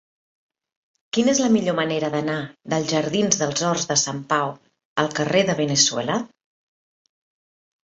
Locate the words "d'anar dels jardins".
2.15-3.39